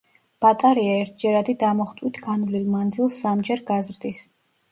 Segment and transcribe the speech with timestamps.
[0.43, 4.25] ბატარეა ერთჯერადი დამუხტვით განვლილ მანძილს სამჯერ გაზრდის.